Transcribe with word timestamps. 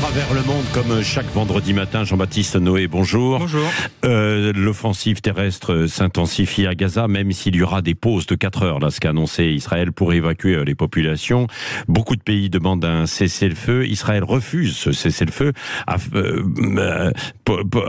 travers 0.00 0.34
le 0.34 0.42
monde, 0.42 0.64
comme 0.74 1.02
chaque 1.02 1.26
vendredi 1.32 1.72
matin, 1.72 2.04
Jean-Baptiste 2.04 2.56
Noé, 2.56 2.86
bonjour. 2.86 3.38
Bonjour. 3.38 3.68
Euh, 4.04 4.52
L'offensive 4.54 5.20
terrestre 5.20 5.86
s'intensifie 5.86 6.66
à 6.66 6.74
Gaza, 6.74 7.08
même 7.08 7.32
s'il 7.32 7.56
y 7.56 7.62
aura 7.62 7.82
des 7.82 7.94
pauses 7.94 8.26
de 8.26 8.34
4 8.34 8.62
heures, 8.62 8.78
là, 8.78 8.90
ce 8.90 9.00
qu'a 9.00 9.10
annoncé 9.10 9.44
Israël 9.44 9.92
pour 9.92 10.12
évacuer 10.12 10.54
euh, 10.54 10.64
les 10.64 10.74
populations. 10.74 11.46
Beaucoup 11.88 12.16
de 12.16 12.22
pays 12.22 12.50
demandent 12.50 12.84
un 12.84 13.06
cessez-le-feu. 13.06 13.86
Israël 13.86 14.24
refuse 14.24 14.76
ce 14.76 14.92
cessez-le-feu 14.92 15.52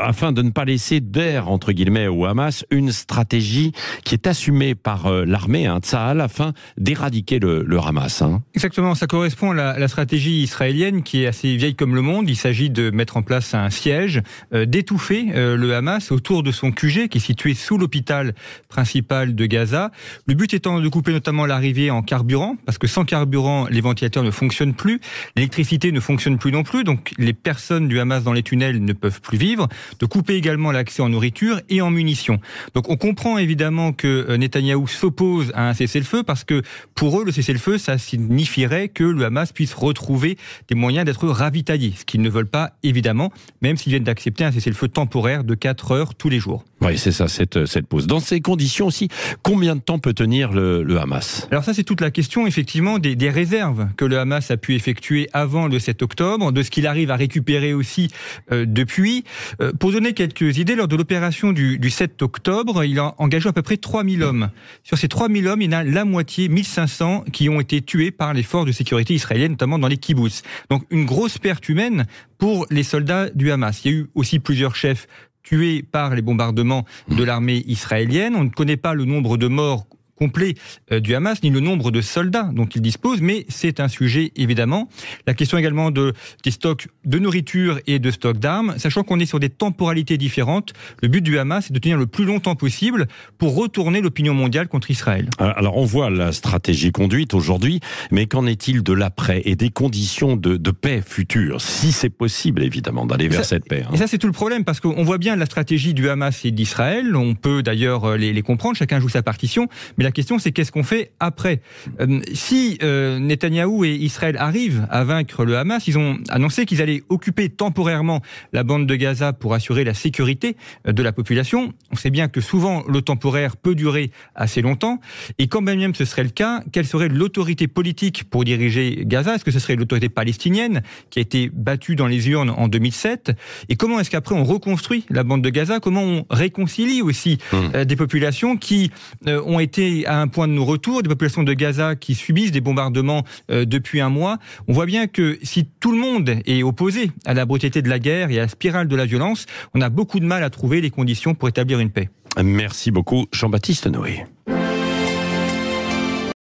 afin 0.02 0.32
de 0.32 0.42
ne 0.42 0.52
pas 0.52 0.66
laisser 0.66 1.00
d'air, 1.00 1.50
entre 1.50 1.72
guillemets, 1.72 2.08
au 2.08 2.26
Hamas, 2.26 2.66
une 2.72 2.92
stratégie 2.92 3.72
qui 4.04 4.14
est 4.14 4.28
assumée 4.28 4.76
par 4.76 5.08
euh, 5.08 5.26
l'armée, 5.26 5.66
hein, 5.66 5.80
Tsahal, 5.80 6.22
afin 6.22 6.54
d'éradiquer 6.78 7.40
le, 7.40 7.64
le 7.64 7.80
Hamas. 7.80 8.22
Hein. 8.22 8.44
Exactement, 8.54 8.96
ça 8.96 9.08
correspond 9.08 9.52
à 9.52 9.56
la, 9.56 9.80
la 9.80 9.88
stratégie 9.88 10.42
israélienne 10.42 11.04
qui 11.04 11.24
est 11.24 11.28
assez 11.28 11.56
vieille 11.56 11.76
comme 11.76 11.96
le 11.96 12.02
monde. 12.02 12.30
Il 12.30 12.36
s'agit 12.36 12.70
de 12.70 12.92
mettre 12.92 13.18
en 13.18 13.22
place 13.22 13.54
un 13.54 13.70
siège, 13.70 14.22
euh, 14.54 14.66
d'étouffer 14.66 15.28
euh, 15.36 15.56
le 15.56 15.76
Hamas 15.76 16.12
autour 16.12 16.44
de 16.44 16.52
son 16.52 16.72
QG 16.72 17.08
qui 17.08 17.18
est 17.18 17.22
situé 17.22 17.54
sous 17.54 17.78
l'hôpital 17.78 18.36
principal 18.70 19.36
de 19.36 19.46
Gaza. 19.46 19.92
Le 20.28 20.34
but 20.34 20.54
étant 20.54 20.80
de 20.80 20.90
couper 20.90 21.12
notamment 21.12 21.46
l'arrivée 21.46 21.92
en 21.92 22.02
carburant, 22.02 22.58
parce 22.66 22.78
que 22.78 22.88
sans 22.88 23.06
carburant, 23.06 23.68
les 23.70 23.82
ventilateurs 23.82 24.24
ne 24.24 24.32
fonctionnent 24.32 24.74
plus, 24.74 25.00
l'électricité 25.36 25.92
ne 25.92 26.00
fonctionne 26.00 26.38
plus 26.38 26.52
non 26.52 26.64
plus, 26.64 26.84
donc 26.84 27.12
les 27.18 27.34
personnes 27.34 27.88
du 27.88 28.00
Hamas 28.00 28.24
dans 28.24 28.34
les 28.34 28.44
tunnels 28.44 28.84
ne 28.84 28.94
peuvent 28.94 29.22
plus 29.22 29.38
vivre, 29.38 29.47
de 29.56 30.06
couper 30.06 30.36
également 30.36 30.72
l'accès 30.72 31.02
en 31.02 31.10
nourriture 31.10 31.62
et 31.70 31.82
en 31.82 31.90
munitions. 31.90 32.40
Donc 32.74 32.90
on 32.90 32.98
comprend 32.98 33.38
évidemment 33.38 33.94
que 33.94 34.26
euh, 34.30 34.38
Netanyahou 34.38 34.88
s'oppose 34.88 35.52
à 35.56 35.70
un 35.70 35.74
cessez-le-feu 35.74 36.24
parce 36.24 36.44
que 36.44 36.62
pour 36.96 37.20
eux, 37.20 37.26
le 37.26 37.32
cessez-le-feu, 37.32 37.78
ça 37.78 37.98
signifierait 37.98 38.90
que 38.90 39.04
le 39.04 39.26
Hamas 39.26 39.52
puisse 39.52 39.74
retrouver 39.74 40.38
des 40.68 40.76
moyens 40.76 41.06
d'être 41.06 41.28
ravitaillé, 41.28 41.94
ce 41.98 42.06
qu'ils 42.06 42.22
ne 42.22 42.30
veulent 42.30 42.48
pas 42.48 42.74
évidemment, 42.84 43.32
même 43.62 43.78
s'ils 43.78 43.92
viennent 43.92 44.04
d'accepter 44.04 44.44
un 44.44 44.52
cessez-le-feu 44.52 44.88
temporaire 44.88 45.44
de 45.44 45.56
4 45.56 45.92
heures 45.92 46.16
tous 46.16 46.30
les 46.30 46.40
jours. 46.40 46.64
Oui, 46.82 46.98
c'est 46.98 47.12
ça, 47.12 47.28
cette, 47.28 47.66
cette 47.66 47.88
pause. 47.88 48.06
Dans 48.06 48.20
ces 48.20 48.40
conditions 48.40 48.86
aussi, 48.86 49.10
combien 49.42 49.76
de 49.76 49.82
temps 49.82 49.98
peut 49.98 50.14
tenir 50.14 50.52
le, 50.52 50.84
le 50.84 51.00
Hamas? 51.00 51.48
Alors 51.50 51.64
ça, 51.64 51.74
c'est 51.74 51.84
toute 51.84 52.02
la 52.02 52.12
question, 52.12 52.46
effectivement, 52.46 53.00
des, 53.00 53.16
des, 53.16 53.32
réserves 53.32 53.88
que 53.98 54.06
le 54.06 54.20
Hamas 54.20 54.52
a 54.52 54.58
pu 54.58 54.76
effectuer 54.76 55.28
avant 55.34 55.68
le 55.68 55.80
7 55.80 56.04
octobre, 56.04 56.52
de 56.52 56.62
ce 56.62 56.70
qu'il 56.70 56.86
arrive 56.86 57.10
à 57.10 57.16
récupérer 57.16 57.74
aussi 57.74 58.10
euh, 58.52 58.66
depuis. 58.68 59.24
Euh, 59.60 59.72
pour 59.74 59.92
donner 59.92 60.14
quelques 60.14 60.60
idées, 60.60 60.76
lors 60.76 60.88
de 60.88 60.96
l'opération 60.96 61.52
du, 61.52 61.80
du, 61.80 61.90
7 61.90 62.22
octobre, 62.22 62.84
il 62.84 63.00
a 63.00 63.16
engagé 63.18 63.50
à 63.50 63.54
peu 63.54 63.64
près 63.64 63.78
3000 63.78 64.22
hommes. 64.22 64.50
Sur 64.84 65.00
ces 65.00 65.08
3000 65.08 65.48
hommes, 65.48 65.62
il 65.64 65.72
y 65.72 65.76
en 65.76 65.80
a 65.80 65.84
la 65.84 66.06
moitié, 66.06 66.48
1500, 66.48 67.26
qui 67.34 67.50
ont 67.50 67.60
été 67.60 67.82
tués 67.82 68.12
par 68.12 68.36
les 68.36 68.44
forces 68.44 68.68
de 68.68 68.72
sécurité 68.72 69.16
israéliennes, 69.16 69.52
notamment 69.54 69.80
dans 69.80 69.88
les 69.88 69.98
kibbutz. 69.98 70.44
Donc 70.70 70.84
une 70.92 71.06
grosse 71.06 71.40
perte 71.40 71.68
humaine 71.70 72.06
pour 72.38 72.68
les 72.70 72.84
soldats 72.84 73.30
du 73.32 73.52
Hamas. 73.52 73.84
Il 73.84 73.92
y 73.92 73.96
a 73.96 73.98
eu 73.98 74.08
aussi 74.14 74.40
plusieurs 74.40 74.76
chefs 74.76 75.08
tués 75.48 75.82
par 75.82 76.14
les 76.14 76.22
bombardements 76.22 76.84
de 77.08 77.24
l'armée 77.24 77.64
israélienne. 77.68 78.36
On 78.36 78.44
ne 78.44 78.50
connaît 78.50 78.78
pas 78.78 78.94
le 78.94 79.06
nombre 79.06 79.38
de 79.38 79.48
morts 79.48 79.88
complet 80.18 80.56
euh, 80.92 81.00
du 81.00 81.16
Hamas, 81.16 81.42
ni 81.44 81.50
le 81.50 81.60
nombre 81.60 81.92
de 81.92 82.02
soldats 82.02 82.50
dont 82.54 82.66
il 82.66 82.82
dispose, 82.82 83.22
mais 83.22 83.46
c'est 83.50 83.80
un 83.80 83.88
sujet 83.88 84.32
évidemment. 84.36 84.90
La 85.26 85.34
question 85.34 85.58
également 85.58 85.92
de, 85.92 86.14
des 86.44 86.52
stocks 86.52 86.88
de 87.06 87.20
nourriture 87.20 87.80
et 87.88 88.00
de 88.00 88.12
stocks 88.12 88.40
d'armes, 88.40 88.76
sachant 88.78 89.04
qu'on 89.04 89.20
est 89.20 89.26
sur 89.26 89.40
des 89.40 89.50
temporalités 89.50 90.18
différentes. 90.18 90.74
Le 91.02 91.08
but 91.08 91.22
du 91.22 91.38
Hamas 91.38 91.70
est 91.70 91.74
de 91.74 91.80
tenir 91.80 91.98
le 91.98 92.08
plus 92.08 92.26
longtemps 92.26 92.56
possible 92.56 93.08
pour 93.38 93.56
retourner 93.56 94.02
l'opinion 94.02 94.34
mondiale 94.34 94.68
contre 94.68 94.92
Israël. 94.92 95.30
Alors 95.38 95.78
on 95.78 95.86
voit 95.86 96.10
la 96.10 96.32
stratégie 96.32 96.92
conduite 96.92 97.34
aujourd'hui, 97.34 97.80
mais 98.12 98.26
qu'en 98.26 98.46
est-il 98.46 98.84
de 98.84 98.94
l'après 98.94 99.42
et 99.46 99.56
des 99.56 99.70
conditions 99.70 100.36
de, 100.36 100.58
de 100.58 100.72
paix 100.72 101.04
future, 101.06 101.62
si 101.62 101.92
c'est 101.92 102.10
possible 102.10 102.64
évidemment 102.64 103.06
d'aller 103.06 103.28
vers 103.28 103.42
ça, 103.42 103.50
cette 103.50 103.68
paix 103.68 103.84
hein. 103.86 103.92
Et 103.94 103.98
ça 103.98 104.08
c'est 104.08 104.18
tout 104.18 104.28
le 104.28 104.34
problème, 104.34 104.64
parce 104.64 104.80
qu'on 104.80 105.04
voit 105.04 105.18
bien 105.18 105.36
la 105.36 105.46
stratégie 105.46 105.94
du 105.94 106.10
Hamas 106.10 106.44
et 106.46 106.52
d'Israël, 106.52 107.16
on 107.16 107.36
peut 107.36 107.62
d'ailleurs 107.62 108.18
les, 108.18 108.34
les 108.34 108.42
comprendre, 108.42 108.76
chacun 108.76 109.00
joue 109.00 109.10
sa 109.10 109.22
partition, 109.22 109.68
mais 109.98 110.07
la 110.08 110.12
question, 110.12 110.40
c'est 110.40 110.54
qu'est-ce 110.54 110.72
qu'on 110.72 110.84
fait 110.84 111.12
après 111.20 111.60
euh, 112.00 112.22
Si 112.34 112.78
euh, 112.82 113.20
Netanyahou 113.20 113.84
et 113.84 113.92
Israël 113.92 114.38
arrivent 114.40 114.88
à 114.90 115.04
vaincre 115.04 115.44
le 115.44 115.58
Hamas, 115.58 115.86
ils 115.86 115.98
ont 115.98 116.18
annoncé 116.30 116.66
qu'ils 116.66 116.82
allaient 116.82 117.04
occuper 117.10 117.50
temporairement 117.50 118.22
la 118.54 118.64
bande 118.64 118.88
de 118.88 118.96
Gaza 118.96 119.34
pour 119.34 119.54
assurer 119.54 119.84
la 119.84 119.94
sécurité 119.94 120.56
euh, 120.88 120.94
de 120.94 121.04
la 121.04 121.12
population. 121.12 121.74
On 121.92 121.98
sait 121.98 122.10
bien 122.10 122.30
que 122.30 122.40
souvent, 122.40 122.86
le 122.88 123.02
temporaire 123.02 123.58
peut 123.58 123.76
durer 123.76 124.12
assez 124.34 124.62
longtemps. 124.62 125.02
Et 125.40 125.50
quand 125.50 125.60
même 125.60 125.94
ce 125.94 126.06
serait 126.06 126.24
le 126.24 126.30
cas, 126.30 126.64
quelle 126.72 126.88
serait 126.88 127.10
l'autorité 127.10 127.68
politique 127.68 128.30
pour 128.30 128.46
diriger 128.46 129.04
Gaza? 129.06 129.36
Est-ce 129.36 129.44
que 129.44 129.52
ce 129.52 129.60
serait 129.60 129.76
l'autorité 129.76 130.08
palestinienne 130.08 130.84
qui 131.10 131.20
a 131.20 131.22
été 131.22 131.52
battue 131.54 131.98
dans 131.98 132.08
les 132.08 132.30
urnes 132.30 132.52
en 132.52 132.70
2007 132.70 133.34
Et 133.68 133.76
comment 133.76 134.00
est-ce 134.00 134.10
qu'après 134.10 134.36
on 134.36 134.46
reconstruit 134.46 135.06
la 135.10 135.26
bande 135.26 135.42
de 135.42 135.50
Gaza? 135.50 135.82
Comment 135.82 136.04
on 136.04 136.26
réconcilie 136.30 137.02
aussi 137.02 137.40
mmh. 137.52 137.84
des 137.84 137.96
populations 137.98 138.56
qui 138.56 138.90
ont 139.26 139.60
été 139.60 139.97
à 140.06 140.20
un 140.20 140.28
point 140.28 140.48
de 140.48 140.54
non-retour, 140.54 141.04
des 141.04 141.10
populations 141.10 141.44
de 141.44 141.54
Gaza 141.54 141.96
qui 141.96 142.16
subissent 142.16 142.52
des 142.52 142.62
bombardements 142.62 143.24
euh, 143.52 143.66
depuis 143.66 144.02
un 144.02 144.10
mois. 144.10 144.38
On 144.68 144.74
voit 144.74 144.86
bien 144.86 145.08
que 145.08 145.38
si 145.44 145.68
tout 145.80 145.92
le 145.92 145.98
monde 145.98 146.36
est 146.46 146.64
opposé 146.64 147.12
à 147.26 147.34
la 147.34 147.46
brutalité 147.46 147.82
de 147.82 147.90
la 147.90 148.00
guerre 148.00 148.32
et 148.32 148.38
à 148.38 148.44
la 148.44 148.48
spirale 148.48 148.88
de 148.88 148.96
la 148.96 149.06
violence, 149.06 149.46
on 149.74 149.82
a 149.82 149.90
beaucoup 149.90 150.20
de 150.20 150.26
mal 150.26 150.44
à 150.44 150.50
trouver 150.50 150.82
les 150.82 150.90
conditions 150.90 151.36
pour 151.36 151.50
établir 151.50 151.80
une 151.80 151.90
paix. 151.90 152.10
Merci 152.44 152.92
beaucoup, 152.92 153.26
Jean-Baptiste 153.32 153.88
Noé. 153.88 154.26